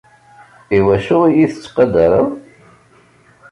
[0.77, 2.27] Iwacu i yi-tettqadareḍ?